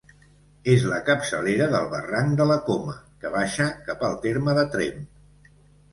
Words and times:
És 0.75 0.85
la 0.91 1.01
capçalera 1.09 1.67
del 1.75 1.85
barranc 1.91 2.33
de 2.41 2.49
la 2.53 2.57
Coma, 2.71 2.97
que 3.25 3.33
baixa 3.39 3.71
cap 3.91 4.05
al 4.11 4.19
terme 4.25 4.57
de 4.61 4.65
Tremp. 4.77 5.09